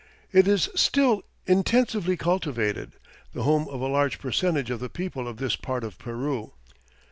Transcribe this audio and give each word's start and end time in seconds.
It 0.31 0.47
is 0.47 0.67
still 0.73 1.21
intensively 1.45 2.17
cultivated, 2.17 2.93
the 3.33 3.43
home 3.43 3.67
of 3.67 3.81
a 3.81 3.87
large 3.87 4.17
percentage 4.17 4.71
of 4.71 4.79
the 4.79 4.89
people 4.89 5.27
of 5.27 5.37
this 5.37 5.55
part 5.55 5.83
of 5.83 5.99
Peru. 5.99 6.53